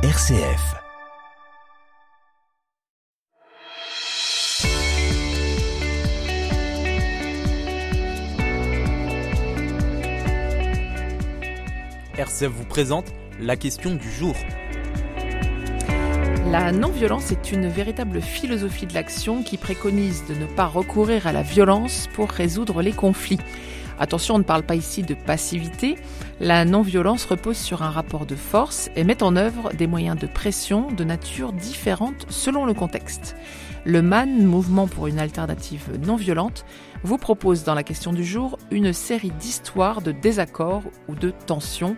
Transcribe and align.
RCF. 0.00 0.76
RCF 12.16 12.46
vous 12.46 12.64
présente 12.64 13.06
la 13.40 13.56
question 13.56 13.96
du 13.96 14.08
jour. 14.08 14.36
La 16.46 16.70
non-violence 16.70 17.32
est 17.32 17.50
une 17.50 17.66
véritable 17.66 18.22
philosophie 18.22 18.86
de 18.86 18.94
l'action 18.94 19.42
qui 19.42 19.56
préconise 19.56 20.24
de 20.28 20.34
ne 20.34 20.46
pas 20.46 20.66
recourir 20.66 21.26
à 21.26 21.32
la 21.32 21.42
violence 21.42 22.08
pour 22.12 22.30
résoudre 22.30 22.82
les 22.82 22.92
conflits. 22.92 23.40
Attention, 24.00 24.36
on 24.36 24.38
ne 24.38 24.44
parle 24.44 24.62
pas 24.62 24.76
ici 24.76 25.02
de 25.02 25.14
passivité. 25.14 25.96
La 26.40 26.64
non-violence 26.64 27.24
repose 27.24 27.56
sur 27.56 27.82
un 27.82 27.90
rapport 27.90 28.26
de 28.26 28.36
force 28.36 28.90
et 28.94 29.04
met 29.04 29.22
en 29.22 29.34
œuvre 29.36 29.72
des 29.72 29.86
moyens 29.86 30.18
de 30.18 30.26
pression 30.26 30.92
de 30.92 31.04
nature 31.04 31.52
différente 31.52 32.26
selon 32.28 32.64
le 32.64 32.74
contexte. 32.74 33.34
Le 33.84 34.02
MAN, 34.02 34.26
Mouvement 34.26 34.86
pour 34.86 35.06
une 35.06 35.18
alternative 35.18 35.98
non 36.04 36.16
violente, 36.16 36.64
vous 37.02 37.18
propose 37.18 37.64
dans 37.64 37.74
la 37.74 37.82
question 37.82 38.12
du 38.12 38.24
jour 38.24 38.58
une 38.70 38.92
série 38.92 39.30
d'histoires 39.30 40.02
de 40.02 40.12
désaccords 40.12 40.82
ou 41.08 41.14
de 41.14 41.32
tensions 41.46 41.96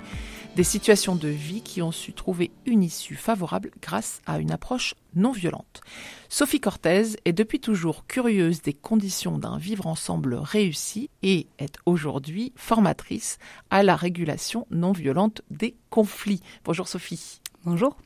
des 0.56 0.64
situations 0.64 1.14
de 1.14 1.28
vie 1.28 1.62
qui 1.62 1.80
ont 1.82 1.92
su 1.92 2.12
trouver 2.12 2.50
une 2.66 2.82
issue 2.82 3.14
favorable 3.14 3.70
grâce 3.80 4.20
à 4.26 4.38
une 4.38 4.50
approche 4.50 4.94
non 5.14 5.32
violente. 5.32 5.80
Sophie 6.28 6.60
Cortez 6.60 7.16
est 7.24 7.32
depuis 7.32 7.60
toujours 7.60 8.06
curieuse 8.06 8.62
des 8.62 8.72
conditions 8.72 9.38
d'un 9.38 9.58
vivre 9.58 9.86
ensemble 9.86 10.34
réussi 10.34 11.10
et 11.22 11.46
est 11.58 11.76
aujourd'hui 11.86 12.52
formatrice 12.56 13.38
à 13.70 13.82
la 13.82 13.96
régulation 13.96 14.66
non 14.70 14.92
violente 14.92 15.42
des 15.50 15.76
conflits. 15.88 16.42
Bonjour 16.64 16.88
Sophie. 16.88 17.40
Bonjour. 17.64 17.96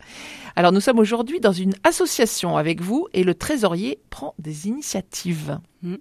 Alors 0.56 0.72
nous 0.72 0.80
sommes 0.80 0.98
aujourd'hui 0.98 1.40
dans 1.40 1.52
une 1.52 1.74
association 1.84 2.56
avec 2.56 2.80
vous 2.80 3.06
et 3.12 3.22
le 3.22 3.34
trésorier 3.34 4.00
prend 4.10 4.34
des 4.38 4.66
initiatives. 4.66 5.60
Mm. 5.82 5.94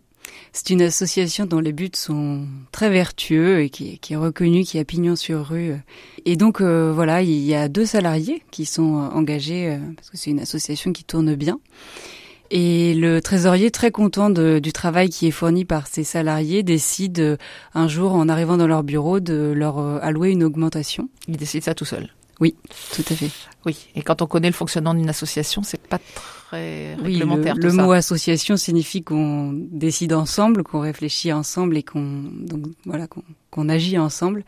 C'est 0.52 0.70
une 0.70 0.84
association 0.84 1.46
dont 1.46 1.60
les 1.60 1.74
buts 1.74 1.90
sont 1.94 2.46
très 2.72 2.90
vertueux 2.90 3.62
et 3.62 3.70
qui, 3.70 4.00
est 4.10 4.16
reconnue, 4.16 4.64
qui 4.64 4.78
a 4.78 4.86
pignon 4.86 5.16
sur 5.16 5.48
rue. 5.48 5.74
Et 6.26 6.36
donc 6.36 6.62
euh, 6.62 6.92
voilà, 6.94 7.24
il 7.24 7.44
y 7.44 7.56
a 7.56 7.68
deux 7.68 7.86
salariés 7.86 8.44
qui 8.52 8.66
sont 8.66 8.98
euh, 8.98 9.08
engagés 9.10 9.72
euh, 9.72 9.78
parce 9.96 10.12
que 10.12 10.18
c'est 10.18 10.30
une 10.30 10.40
association 10.40 10.94
qui 10.94 11.04
tourne 11.04 11.34
bien. 11.36 11.60
Et 12.52 12.94
le 12.94 13.20
trésorier, 13.20 13.72
très 13.72 13.90
content 13.90 14.30
du 14.30 14.74
travail 14.74 15.10
qui 15.10 15.26
est 15.26 15.32
fourni 15.32 15.66
par 15.66 15.88
ses 15.88 16.04
salariés, 16.04 16.62
décide 16.62 17.40
un 17.74 17.88
jour, 17.88 18.14
en 18.14 18.30
arrivant 18.30 18.58
dans 18.58 18.68
leur 18.68 18.84
bureau, 18.84 19.20
de 19.20 19.52
leur 19.56 19.80
allouer 19.80 20.30
une 20.30 20.44
augmentation. 20.44 21.10
Il 21.28 21.38
décide 21.38 21.64
ça 21.64 21.74
tout 21.74 21.86
seul. 21.86 22.12
Oui, 22.40 22.56
tout 22.94 23.04
à 23.10 23.16
fait. 23.16 23.30
Oui, 23.66 23.88
et 23.96 24.02
quand 24.02 24.22
on 24.22 24.26
connaît 24.26 24.50
le 24.50 24.54
fonctionnement 24.54 24.94
d'une 24.94 25.10
association, 25.10 25.64
c'est 25.64 25.82
pas 25.82 26.00
très 26.48 26.96
réglementaire. 26.96 27.56
Oui, 27.56 27.64
le, 27.64 27.72
mot 27.72 27.92
association 27.92 28.58
signifie 28.58 29.04
qu'on 29.04 29.52
décide 29.54 30.14
ensemble, 30.14 30.64
qu'on 30.64 30.80
réfléchit 30.80 31.32
ensemble 31.32 31.78
et 31.78 31.84
qu'on 31.84 32.24
donc 32.24 32.64
voilà 32.86 33.08
qu'on 33.52 33.70
agit 33.70 33.98
ensemble. 33.98 34.44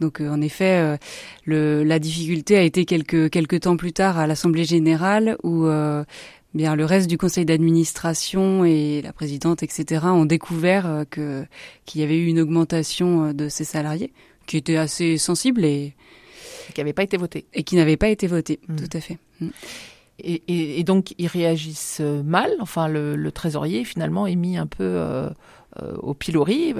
Donc 0.00 0.20
euh, 0.20 0.30
en 0.30 0.40
effet, 0.40 0.78
euh, 0.78 0.96
le, 1.44 1.84
la 1.84 1.98
difficulté 1.98 2.56
a 2.56 2.62
été 2.62 2.84
quelques 2.84 3.30
quelques 3.30 3.60
temps 3.60 3.76
plus 3.76 3.92
tard 3.92 4.18
à 4.18 4.26
l'assemblée 4.26 4.64
générale 4.64 5.36
où 5.42 5.66
euh, 5.66 6.04
bien 6.54 6.74
le 6.74 6.84
reste 6.84 7.08
du 7.08 7.18
conseil 7.18 7.44
d'administration 7.44 8.64
et 8.64 9.02
la 9.02 9.12
présidente 9.12 9.62
etc 9.62 10.02
ont 10.06 10.24
découvert 10.24 11.04
que 11.10 11.44
qu'il 11.84 12.00
y 12.00 12.04
avait 12.04 12.18
eu 12.18 12.26
une 12.26 12.40
augmentation 12.40 13.32
de 13.32 13.48
ces 13.48 13.64
salariés 13.64 14.12
qui 14.46 14.56
était 14.56 14.76
assez 14.76 15.16
sensible 15.16 15.64
et 15.64 15.94
qui 16.72 16.80
n'avait 16.80 16.92
pas 16.92 17.02
été 17.02 17.16
voté. 17.16 17.46
Et 17.54 17.62
qui 17.62 17.76
n'avait 17.76 17.96
pas 17.96 18.08
été 18.08 18.26
voté, 18.26 18.60
mm. 18.68 18.76
tout 18.76 18.96
à 18.96 19.00
fait. 19.00 19.18
Mm. 19.40 19.48
Et, 20.22 20.82
donc 20.84 21.14
ils 21.18 21.26
réagissent 21.26 21.98
euh, 22.00 22.22
mal. 22.22 22.50
Enfin, 22.60 22.88
le, 22.88 23.30
trésorier 23.32 23.84
finalement 23.84 24.26
est 24.26 24.36
mis 24.36 24.56
un 24.56 24.66
peu 24.66 24.84
euh, 24.84 25.28
euh, 25.80 25.94
au 25.96 26.14
pilori 26.14 26.74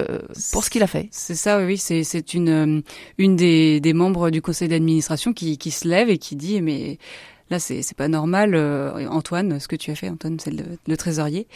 pour 0.51 0.63
ce 0.63 0.69
qu'il 0.69 0.83
a 0.83 0.87
fait. 0.87 1.07
C'est 1.11 1.35
ça, 1.35 1.63
oui. 1.63 1.77
C'est 1.77 2.33
une 2.33 2.83
une 3.17 3.35
des, 3.35 3.79
des, 3.79 3.93
membres 3.93 4.29
du 4.29 4.41
conseil 4.41 4.67
d'administration 4.67 5.33
qui, 5.33 5.57
qui 5.57 5.71
se 5.71 5.87
lève 5.87 6.09
et 6.09 6.17
qui 6.17 6.35
dit 6.35 6.61
mais 6.61 6.97
là 7.49 7.59
c'est 7.59 7.81
c'est 7.81 7.97
pas 7.97 8.07
normal, 8.07 8.55
Antoine, 9.09 9.59
ce 9.59 9.67
que 9.67 9.75
tu 9.75 9.91
as 9.91 9.95
fait, 9.95 10.09
Antoine, 10.09 10.39
c'est 10.39 10.51
le, 10.51 10.65
le, 10.87 10.97
trésorier. 10.97 11.47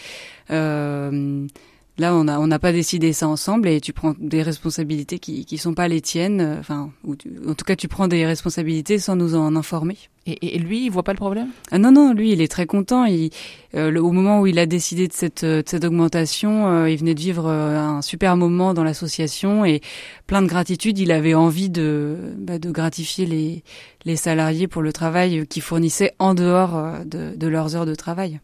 Là, 1.98 2.14
on 2.14 2.26
n'a 2.26 2.40
on 2.42 2.48
n'a 2.48 2.60
pas 2.60 2.74
décidé 2.74 3.14
ça 3.14 3.28
ensemble 3.28 3.70
et 3.70 3.80
tu 3.80 3.94
prends 3.94 4.16
des 4.20 4.44
responsabilités 4.44 5.20
qui 5.20 5.46
qui 5.46 5.58
sont 5.58 5.74
pas 5.74 5.88
les 5.88 6.02
tiennes. 6.02 6.42
Euh, 6.42 6.60
enfin, 6.60 6.92
ou 7.04 7.16
en 7.48 7.56
tout 7.56 7.66
cas, 7.66 7.76
tu 7.76 7.88
prends 7.88 8.08
des 8.08 8.26
responsabilités 8.26 9.00
sans 9.00 9.16
nous 9.16 9.36
en 9.36 9.56
informer. 9.56 9.98
Et, 10.28 10.56
et 10.56 10.60
lui, 10.60 10.86
il 10.86 10.90
voit 10.90 11.04
pas 11.04 11.14
le 11.14 11.18
problème? 11.18 11.50
Ah 11.72 11.78
Non, 11.78 11.92
non, 11.92 12.12
lui, 12.12 12.32
il 12.32 12.42
est 12.42 12.48
très 12.48 12.66
content. 12.66 13.06
Il, 13.06 13.30
euh, 13.76 13.92
le, 13.92 14.02
au 14.02 14.12
moment 14.12 14.42
où 14.42 14.48
il 14.48 14.58
a 14.58 14.66
décidé 14.66 15.08
de 15.08 15.14
cette, 15.14 15.44
euh, 15.44 15.62
de 15.62 15.70
cette 15.70 15.84
augmentation, 15.84 16.68
euh, 16.68 16.90
il 16.90 16.98
venait 16.98 17.14
de 17.14 17.20
vivre 17.20 17.48
un 17.48 18.02
super 18.02 18.36
moment 18.36 18.74
dans 18.74 18.84
l'association 18.84 19.66
et 19.66 19.82
plein 20.26 20.42
de 20.42 20.48
gratitude. 20.48 20.98
Il 20.98 21.12
avait 21.12 21.36
envie 21.36 21.70
de, 21.70 22.18
bah, 22.38 22.58
de 22.58 22.72
gratifier 22.72 23.28
les, 23.28 23.64
les 24.06 24.16
salariés 24.16 24.68
pour 24.68 24.82
le 24.82 24.92
travail 24.92 25.46
qu'ils 25.48 25.62
fournissaient 25.62 26.14
en 26.18 26.34
dehors 26.34 27.06
de, 27.06 27.36
de, 27.36 27.48
leurs 27.48 27.76
heures 27.76 27.86
de 27.86 27.96
travail. 27.96 28.40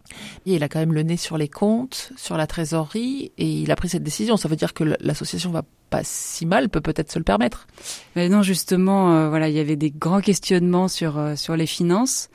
Et 0.46 0.56
il 0.56 0.64
a 0.64 0.70
quand 0.70 0.80
même 0.80 0.94
le 0.94 1.02
nez 1.02 1.18
sur 1.18 1.38
les 1.38 1.48
comptes, 1.48 2.12
sur 2.16 2.38
la 2.38 2.46
trésorerie, 2.46 3.32
et 3.40 3.48
il 3.48 3.72
a 3.72 3.76
pris 3.76 3.90
cette 3.90 4.04
décision. 4.04 4.38
Ça 4.38 4.48
veut 4.48 4.56
dire 4.56 4.76
que 4.76 4.84
l'association 5.00 5.50
va 5.50 5.64
pas 5.92 6.02
si 6.04 6.48
mal, 6.48 6.70
peut 6.70 6.82
peut-être 6.82 7.12
se 7.12 7.20
le 7.20 7.26
permettre. 7.26 7.68
Mais 8.16 8.30
non, 8.30 8.42
justement, 8.42 9.14
euh, 9.14 9.30
voilà, 9.30 9.50
il 9.50 9.56
y 9.56 9.60
avait 9.60 9.76
des 9.76 9.92
grands 9.92 10.22
questionnements 10.22 10.88
sur 10.88 11.20
euh, 11.20 11.36
sur 11.36 11.56
les 11.56 11.68
finances. 11.68 12.30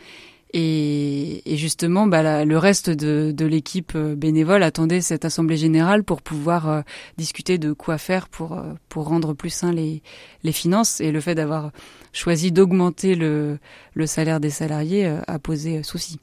Et, 0.58 1.42
justement, 1.46 2.06
bah, 2.06 2.44
le 2.44 2.56
reste 2.56 2.88
de, 2.88 3.32
de 3.34 3.44
l'équipe 3.44 3.92
euh, 3.96 4.14
bénévole 4.14 4.62
attendait 4.62 5.00
cette 5.00 5.24
assemblée 5.24 5.56
générale 5.56 6.04
pour 6.04 6.22
pouvoir 6.22 6.84
discuter 7.18 7.58
de 7.58 7.72
quoi 7.72 7.98
faire 7.98 8.28
pour 8.28 8.62
pour 8.88 9.08
rendre 9.08 9.34
plus 9.34 9.50
sain 9.50 9.72
les 9.72 10.02
les 10.44 10.52
finances. 10.52 11.00
Et 11.00 11.10
le 11.10 11.20
fait 11.20 11.34
d'avoir 11.34 11.72
choisi 12.12 12.52
d'augmenter 12.52 13.16
le 13.16 13.58
le 13.94 14.06
salaire 14.06 14.38
des 14.38 14.50
salariés 14.50 15.06
a 15.26 15.38
posé 15.38 15.82
souci. 15.82 16.20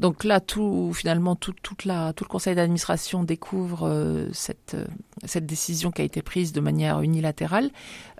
Donc 0.00 0.24
là, 0.24 0.40
tout 0.40 0.92
finalement, 0.92 1.36
tout, 1.36 1.54
toute 1.62 1.84
la, 1.84 2.12
tout 2.12 2.24
le 2.24 2.28
conseil 2.28 2.56
d'administration 2.56 3.22
découvre 3.22 3.88
euh, 3.88 4.26
cette, 4.32 4.74
euh, 4.74 4.86
cette 5.24 5.46
décision 5.46 5.92
qui 5.92 6.02
a 6.02 6.04
été 6.04 6.20
prise 6.20 6.52
de 6.52 6.60
manière 6.60 7.00
unilatérale. 7.00 7.70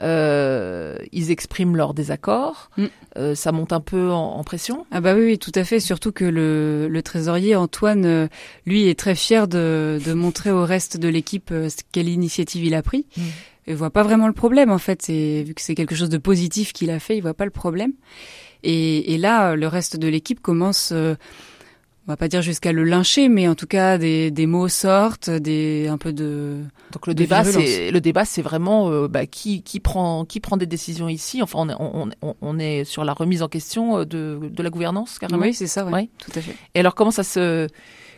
Euh, 0.00 0.96
ils 1.10 1.32
expriment 1.32 1.76
leur 1.76 1.92
désaccord. 1.92 2.70
Mm. 2.76 2.84
Euh, 3.16 3.34
ça 3.34 3.50
monte 3.50 3.72
un 3.72 3.80
peu 3.80 4.12
en, 4.12 4.36
en, 4.36 4.44
pression. 4.44 4.86
Ah 4.92 5.00
bah 5.00 5.14
oui, 5.14 5.24
oui, 5.24 5.38
tout 5.38 5.50
à 5.56 5.64
fait. 5.64 5.80
Surtout 5.80 6.12
que 6.12 6.24
le, 6.24 6.86
le 6.88 7.02
trésorier 7.02 7.56
Antoine, 7.56 8.28
lui, 8.66 8.88
est 8.88 8.98
très 8.98 9.16
fier 9.16 9.48
de, 9.48 9.98
de 10.04 10.12
montrer 10.12 10.52
au 10.52 10.64
reste 10.64 10.96
de 10.96 11.08
l'équipe 11.08 11.52
quelle 11.91 12.08
initiative 12.08 12.64
il 12.64 12.74
a 12.74 12.82
pris. 12.82 13.06
Mm. 13.16 13.22
Il 13.66 13.74
voit 13.74 13.91
pas 13.91 14.02
vraiment 14.02 14.28
le 14.28 14.34
problème 14.34 14.70
en 14.70 14.78
fait. 14.78 15.02
C'est 15.02 15.42
vu 15.42 15.54
que 15.54 15.60
c'est 15.62 15.74
quelque 15.74 15.94
chose 15.96 16.10
de 16.10 16.18
positif 16.18 16.72
qu'il 16.72 16.91
a 16.91 17.00
fait, 17.00 17.16
il 17.16 17.22
voit 17.22 17.34
pas 17.34 17.46
le 17.46 17.50
problème. 17.50 17.94
Et, 18.62 19.14
et 19.14 19.18
là, 19.18 19.56
le 19.56 19.66
reste 19.66 19.96
de 19.96 20.06
l'équipe 20.06 20.41
commence 20.41 20.92
on 22.06 22.12
va 22.12 22.16
pas 22.16 22.28
dire 22.28 22.42
jusqu'à 22.42 22.72
le 22.72 22.84
lyncher, 22.84 23.28
mais 23.28 23.48
en 23.48 23.54
tout 23.54 23.66
cas 23.66 23.97
des, 23.97 24.31
des 24.31 24.47
mots 24.47 24.69
sortent, 24.69 25.31
des 25.31 25.88
un 25.88 25.97
peu 25.97 26.12
de. 26.12 26.60
Donc 26.92 27.06
le 27.06 27.15
débat, 27.15 27.44
c'est 27.44 27.91
le 27.91 28.00
débat, 28.00 28.25
c'est 28.25 28.42
vraiment 28.42 28.91
euh, 28.91 29.09
bah, 29.09 29.26
qui 29.26 29.62
qui 29.62 29.81
prend 29.81 30.25
qui 30.25 30.41
prend 30.41 30.56
des 30.59 30.66
décisions 30.66 31.09
ici? 31.09 31.42
Enfin, 31.42 31.66
on, 31.78 32.10
on, 32.20 32.34
on 32.41 32.59
est 32.59 32.84
sur 32.84 33.04
la 33.04 33.15
remise 33.15 33.42
en 33.42 33.48
question 33.48 33.98
euh, 33.98 34.04
de, 34.04 34.38
de 34.42 34.62
la 34.62 34.70
gouvernance 34.70 35.19
carrément? 35.19 35.42
Oui, 35.42 35.54
c'est 35.54 35.66
ça. 35.66 35.87
Oui, 35.87 36.10
tout 36.19 36.32
à 36.34 36.41
fait. 36.41 36.54
Et 36.75 36.81
alors 36.81 36.94
comment 36.94 37.10
ça 37.10 37.25
se 37.25 37.69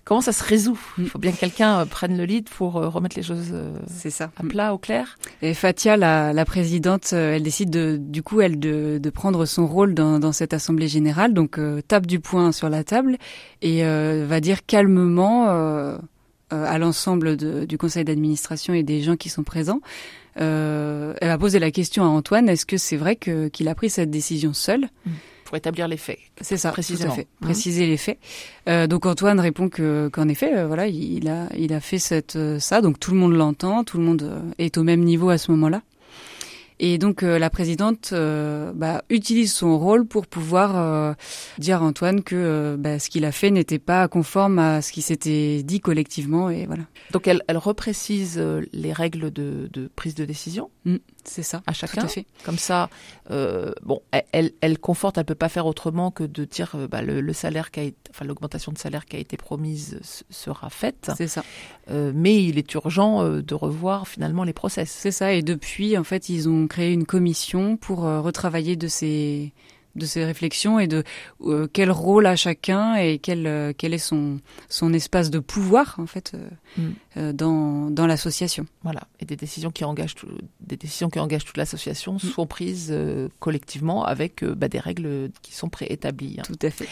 comment 0.06 0.22
ça 0.22 0.32
se 0.32 0.42
résout? 0.42 0.78
Il 0.96 1.04
mm. 1.04 1.08
faut 1.08 1.18
bien 1.18 1.32
que 1.32 1.36
quelqu'un 1.36 1.80
euh, 1.80 1.84
prenne 1.84 2.16
le 2.16 2.24
lead 2.24 2.48
pour 2.48 2.76
euh, 2.78 2.88
remettre 2.88 3.16
les 3.16 3.22
choses 3.22 3.50
euh, 3.52 3.76
ça. 3.86 4.30
à 4.36 4.42
plat, 4.44 4.72
au 4.72 4.78
clair. 4.78 5.18
Et 5.42 5.52
Fatia, 5.52 5.98
la, 5.98 6.32
la 6.32 6.44
présidente, 6.46 7.12
elle 7.12 7.42
décide 7.42 7.68
de, 7.68 7.98
du 8.00 8.22
coup, 8.22 8.40
elle 8.40 8.58
de, 8.58 8.98
de 9.02 9.10
prendre 9.10 9.44
son 9.44 9.66
rôle 9.66 9.92
dans, 9.92 10.18
dans 10.18 10.32
cette 10.32 10.54
assemblée 10.54 10.88
générale, 10.88 11.34
donc 11.34 11.60
tape 11.88 12.06
du 12.06 12.20
poing 12.20 12.52
sur 12.52 12.70
la 12.70 12.84
table 12.84 13.18
et 13.60 13.82
va 13.82 14.40
dire 14.40 14.64
calmement 14.64 15.48
à 16.50 16.78
l'ensemble 16.78 17.36
du 17.36 17.78
conseil 17.78 18.04
d'administration 18.04 18.72
et 18.74 18.84
des 18.84 19.02
gens 19.02 19.16
qui 19.16 19.28
sont 19.28 19.42
présents. 19.42 19.80
elle 20.36 21.16
va 21.20 21.38
poser 21.38 21.58
la 21.58 21.72
question 21.72 22.04
à 22.04 22.08
Antoine 22.08 22.48
est-ce 22.48 22.66
que 22.66 22.76
c'est 22.76 22.96
vrai 22.96 23.16
qu'il 23.16 23.68
a 23.68 23.74
pris 23.74 23.90
cette 23.90 24.10
décision 24.10 24.52
seul? 24.52 24.88
Mm 25.04 25.10
pour 25.46 25.56
établir 25.56 25.88
les 25.88 25.96
faits. 25.96 26.18
C'est 26.42 26.58
ça, 26.58 26.70
précisément. 26.72 27.14
Fait. 27.14 27.28
Mmh. 27.40 27.44
Préciser 27.44 27.86
les 27.86 27.96
faits. 27.96 28.18
Euh, 28.68 28.86
donc 28.86 29.06
Antoine 29.06 29.40
répond 29.40 29.70
que 29.70 30.10
qu'en 30.12 30.28
effet, 30.28 30.54
euh, 30.54 30.66
voilà, 30.66 30.88
il 30.88 31.28
a 31.28 31.48
il 31.56 31.72
a 31.72 31.80
fait 31.80 31.98
cette 31.98 32.36
euh, 32.36 32.58
ça, 32.58 32.82
donc 32.82 33.00
tout 33.00 33.12
le 33.12 33.18
monde 33.18 33.32
l'entend, 33.32 33.84
tout 33.84 33.96
le 33.96 34.04
monde 34.04 34.42
est 34.58 34.76
au 34.76 34.82
même 34.82 35.00
niveau 35.00 35.30
à 35.30 35.38
ce 35.38 35.50
moment-là. 35.52 35.82
Et 36.78 36.98
donc 36.98 37.22
la 37.22 37.48
présidente 37.48 38.12
bah, 38.12 39.02
utilise 39.08 39.50
son 39.50 39.78
rôle 39.78 40.04
pour 40.04 40.26
pouvoir 40.26 41.16
dire 41.56 41.82
à 41.82 41.86
Antoine 41.86 42.22
que 42.22 42.76
bah, 42.78 42.98
ce 42.98 43.08
qu'il 43.08 43.24
a 43.24 43.32
fait 43.32 43.50
n'était 43.50 43.78
pas 43.78 44.08
conforme 44.08 44.58
à 44.58 44.82
ce 44.82 44.92
qui 44.92 45.00
s'était 45.00 45.62
dit 45.62 45.80
collectivement 45.80 46.50
et 46.50 46.66
voilà. 46.66 46.82
Donc 47.12 47.28
elle, 47.28 47.42
elle 47.48 47.56
reprécise 47.56 48.38
les 48.74 48.92
règles 48.92 49.32
de, 49.32 49.70
de 49.72 49.88
prise 49.96 50.14
de 50.14 50.26
décision. 50.26 50.68
Mmh. 50.84 50.96
C'est 51.26 51.42
ça. 51.42 51.62
À 51.66 51.72
chacun. 51.72 52.02
Tout 52.02 52.06
à 52.06 52.08
fait. 52.08 52.26
Comme 52.44 52.58
ça, 52.58 52.88
euh, 53.30 53.72
bon, 53.82 54.00
elle, 54.32 54.52
elle 54.60 54.78
conforte, 54.78 55.18
elle 55.18 55.24
peut 55.24 55.34
pas 55.34 55.48
faire 55.48 55.66
autrement 55.66 56.10
que 56.10 56.24
de 56.24 56.44
dire, 56.44 56.72
euh, 56.74 56.88
bah, 56.88 57.02
le, 57.02 57.32
salaire 57.32 57.70
qui 57.70 57.80
a 57.80 57.82
été, 57.84 57.96
enfin, 58.10 58.24
l'augmentation 58.24 58.72
de 58.72 58.78
salaire 58.78 59.04
qui 59.04 59.16
a 59.16 59.18
été 59.18 59.36
promise 59.36 60.00
sera 60.30 60.70
faite. 60.70 61.10
C'est 61.16 61.28
ça. 61.28 61.44
Euh, 61.90 62.12
mais 62.14 62.42
il 62.42 62.58
est 62.58 62.74
urgent 62.74 63.24
de 63.28 63.54
revoir 63.54 64.08
finalement 64.08 64.44
les 64.44 64.52
process. 64.52 64.90
C'est 64.90 65.10
ça. 65.10 65.32
Et 65.32 65.42
depuis, 65.42 65.98
en 65.98 66.04
fait, 66.04 66.28
ils 66.28 66.48
ont 66.48 66.66
créé 66.66 66.92
une 66.92 67.06
commission 67.06 67.76
pour 67.76 68.00
retravailler 68.00 68.76
de 68.76 68.88
ces 68.88 69.52
de 69.96 70.06
ces 70.06 70.24
réflexions 70.24 70.78
et 70.78 70.86
de 70.86 71.02
euh, 71.42 71.66
quel 71.72 71.90
rôle 71.90 72.26
a 72.26 72.36
chacun 72.36 72.94
et 72.96 73.18
quel, 73.18 73.46
euh, 73.46 73.72
quel 73.76 73.94
est 73.94 73.98
son, 73.98 74.38
son 74.68 74.92
espace 74.92 75.30
de 75.30 75.38
pouvoir 75.38 75.96
en 75.98 76.06
fait 76.06 76.32
euh, 76.34 76.90
mm. 77.22 77.32
dans, 77.32 77.90
dans 77.90 78.06
l'association. 78.06 78.66
Voilà, 78.82 79.02
et 79.20 79.24
des 79.24 79.36
décisions 79.36 79.70
qui 79.70 79.84
engagent 79.84 80.14
des 80.60 80.76
décisions 80.76 81.10
qui 81.10 81.18
engagent 81.18 81.44
toute 81.44 81.56
l'association 81.56 82.14
mm. 82.14 82.18
sont 82.18 82.46
prises 82.46 82.94
collectivement 83.40 84.04
avec 84.04 84.44
bah, 84.44 84.68
des 84.68 84.78
règles 84.78 85.30
qui 85.42 85.54
sont 85.54 85.68
préétablies. 85.68 86.36
Hein. 86.38 86.44
Tout 86.46 86.66
à 86.66 86.70
fait. 86.70 86.88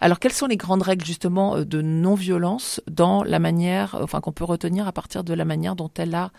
Alors 0.00 0.18
quelles 0.18 0.32
sont 0.32 0.46
les 0.46 0.56
grandes 0.56 0.82
règles 0.82 1.04
justement 1.04 1.60
de 1.60 1.82
non-violence 1.82 2.80
dans 2.90 3.22
la 3.22 3.38
manière, 3.38 3.98
enfin 4.02 4.20
qu'on 4.20 4.32
peut 4.32 4.44
retenir 4.44 4.86
à 4.86 4.92
partir 4.92 5.24
de 5.24 5.34
la 5.34 5.44
manière 5.44 5.76
dont 5.76 5.90
elle 5.96 6.14
a 6.14 6.30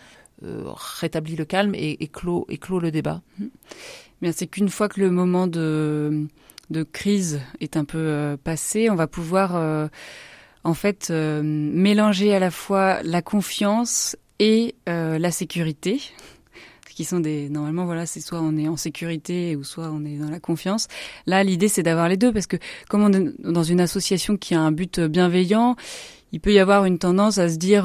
rétabli 0.42 1.36
le 1.36 1.44
calme 1.44 1.74
et, 1.74 2.08
clos 2.08 2.46
le 2.80 2.90
débat. 2.90 3.22
Mm 3.38 3.46
c'est 4.32 4.46
qu'une 4.46 4.68
fois 4.68 4.88
que 4.88 5.00
le 5.00 5.10
moment 5.10 5.46
de, 5.46 6.26
crise 6.92 7.40
est 7.60 7.76
un 7.76 7.84
peu 7.84 7.98
euh, 7.98 8.36
passé, 8.36 8.90
on 8.90 8.94
va 8.94 9.06
pouvoir 9.06 9.56
euh, 9.56 9.88
en 10.64 10.74
fait 10.74 11.08
euh, 11.10 11.42
mélanger 11.44 12.34
à 12.34 12.38
la 12.38 12.50
fois 12.50 13.02
la 13.02 13.22
confiance 13.22 14.16
et 14.38 14.74
la 14.86 15.30
sécurité. 15.30 16.00
Qui 16.94 17.04
sont 17.04 17.20
des 17.20 17.50
normalement 17.50 17.84
voilà 17.84 18.06
c'est 18.06 18.20
soit 18.20 18.40
on 18.40 18.56
est 18.56 18.68
en 18.68 18.78
sécurité 18.78 19.54
ou 19.54 19.64
soit 19.64 19.90
on 19.92 20.02
est 20.06 20.16
dans 20.16 20.30
la 20.30 20.40
confiance. 20.40 20.88
Là 21.26 21.44
l'idée 21.44 21.68
c'est 21.68 21.82
d'avoir 21.82 22.08
les 22.08 22.16
deux 22.16 22.32
parce 22.32 22.46
que 22.46 22.56
comme 22.88 23.02
on 23.02 23.12
est 23.12 23.34
dans 23.38 23.62
une 23.62 23.80
association 23.80 24.38
qui 24.38 24.54
a 24.54 24.60
un 24.62 24.72
but 24.72 25.00
bienveillant 25.00 25.76
il 26.32 26.40
peut 26.40 26.52
y 26.52 26.58
avoir 26.58 26.84
une 26.84 26.98
tendance 26.98 27.38
à 27.38 27.48
se 27.48 27.56
dire 27.56 27.84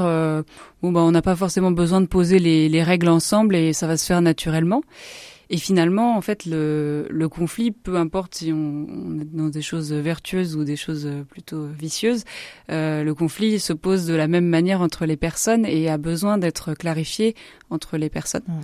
bon 0.82 0.92
bah 0.92 1.02
on 1.02 1.12
n'a 1.12 1.22
pas 1.22 1.36
forcément 1.36 1.72
besoin 1.72 2.02
de 2.02 2.08
poser 2.08 2.40
les, 2.40 2.70
les 2.70 2.84
règles 2.84 3.10
ensemble 3.10 3.56
et 3.56 3.72
ça 3.74 3.88
va 3.88 3.98
se 3.98 4.06
faire 4.06 4.22
naturellement 4.22 4.82
et 5.54 5.58
finalement, 5.58 6.16
en 6.16 6.22
fait, 6.22 6.46
le, 6.46 7.08
le 7.10 7.28
conflit, 7.28 7.72
peu 7.72 7.98
importe 7.98 8.36
si 8.36 8.54
on, 8.54 8.88
on, 8.88 9.20
est 9.20 9.26
dans 9.26 9.50
des 9.50 9.62
choses 9.62 9.92
vertueuses 9.92 10.56
ou 10.56 10.64
des 10.64 10.78
choses 10.78 11.10
plutôt 11.30 11.66
vicieuses, 11.66 12.24
euh, 12.72 13.04
le 13.04 13.14
conflit 13.14 13.60
se 13.60 13.74
pose 13.74 14.06
de 14.06 14.14
la 14.14 14.30
même 14.30 14.46
manière 14.46 14.80
entre 14.80 15.06
les 15.06 15.18
personnes 15.18 15.66
et 15.66 15.90
a 15.90 15.98
besoin 15.98 16.38
d'être 16.38 16.74
clarifié 16.74 17.36
entre 17.70 17.98
les 17.98 18.10
personnes. 18.10 18.46
Mmh. 18.48 18.62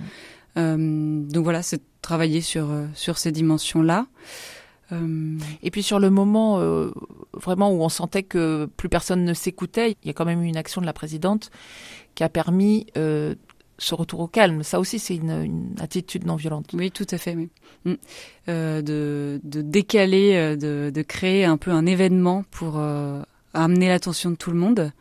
Euh, 0.56 1.20
donc 1.28 1.44
voilà, 1.44 1.60
c'est 1.60 1.82
travailler 2.00 2.40
sur 2.40 2.70
sur 2.94 3.18
ces 3.18 3.32
dimensions-là. 3.32 4.06
Euh... 4.06 4.57
Et 4.90 5.70
puis 5.70 5.82
sur 5.82 5.98
le 5.98 6.10
moment 6.10 6.60
euh, 6.60 6.90
vraiment 7.34 7.70
où 7.70 7.82
on 7.82 7.88
sentait 7.88 8.22
que 8.22 8.66
plus 8.76 8.88
personne 8.88 9.24
ne 9.24 9.34
s'écoutait, 9.34 9.96
il 10.02 10.06
y 10.06 10.10
a 10.10 10.12
quand 10.12 10.24
même 10.24 10.42
eu 10.42 10.46
une 10.46 10.56
action 10.56 10.80
de 10.80 10.86
la 10.86 10.92
présidente 10.92 11.50
qui 12.14 12.24
a 12.24 12.28
permis 12.28 12.86
euh, 12.96 13.34
ce 13.78 13.94
retour 13.94 14.20
au 14.20 14.26
calme. 14.26 14.62
Ça 14.62 14.80
aussi, 14.80 14.98
c'est 14.98 15.16
une, 15.16 15.74
attitude 15.80 16.26
non 16.26 16.36
violente. 16.36 16.70
Oui, 16.74 16.90
tout 16.90 17.06
à 17.10 17.18
fait. 17.18 17.34
Oui. 17.34 17.48
Mm. 17.84 17.94
Euh, 18.48 18.82
de, 18.82 19.40
de, 19.44 19.62
décaler, 19.62 20.34
euh, 20.34 20.56
de, 20.56 20.90
de, 20.90 21.02
créer 21.02 21.44
un 21.44 21.56
peu 21.56 21.70
un 21.70 21.86
événement 21.86 22.44
pour 22.50 22.78
euh, 22.78 23.22
amener 23.54 23.88
l'attention 23.88 24.30
de 24.30 24.36
tout 24.36 24.50
le 24.50 24.58
monde. 24.58 24.92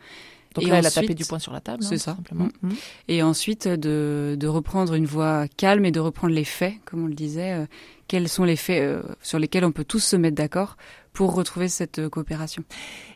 Donc 0.62 0.70
là, 0.70 0.80
elle 0.80 0.86
a 0.86 0.92
tapé 0.92 1.14
du 1.14 1.26
poing 1.26 1.40
sur 1.40 1.54
la 1.54 1.62
table. 1.62 1.84
C'est 1.84 1.96
hein, 1.96 1.98
ça. 1.98 2.16
Simplement. 2.16 2.50
Mm. 2.62 2.70
Et 3.08 3.24
ensuite, 3.24 3.68
de, 3.68 4.36
de, 4.40 4.48
reprendre 4.48 4.94
une 4.94 5.06
voix 5.06 5.48
calme 5.58 5.86
et 5.86 5.92
de 5.92 6.00
reprendre 6.00 6.34
les 6.34 6.44
faits, 6.44 6.74
comme 6.86 7.04
on 7.04 7.08
le 7.08 7.14
disait. 7.14 7.68
quels 8.08 8.30
sont 8.30 8.44
les 8.44 8.56
faits 8.56 9.02
sur 9.22 9.40
lesquels 9.40 9.66
on 9.66 9.72
peut 9.72 9.84
tous 9.84 10.00
se 10.00 10.16
mettre 10.16 10.36
d'accord 10.36 10.78
pour 11.18 11.34
retrouver 11.34 11.68
cette 11.68 11.98
euh, 11.98 12.10
coopération. 12.10 12.64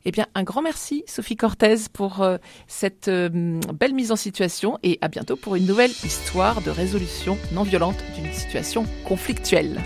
Eh 0.06 0.12
bien, 0.12 0.26
un 0.34 0.42
grand 0.42 0.64
merci, 0.64 1.04
Sophie 1.06 1.36
Cortez, 1.36 1.76
pour 1.94 2.24
euh, 2.24 2.38
cette 2.68 3.10
euh, 3.10 3.30
belle 3.80 3.94
mise 3.94 4.12
en 4.12 4.16
situation 4.16 4.80
et 4.82 4.98
à 5.02 5.08
bientôt 5.08 5.36
pour 5.36 5.56
une 5.56 5.68
nouvelle 5.68 5.92
histoire 5.92 6.64
de 6.64 6.72
résolution 6.72 7.38
non 7.54 7.62
violente 7.62 8.04
d'une 8.16 8.34
situation 8.34 8.88
conflictuelle. 9.08 9.80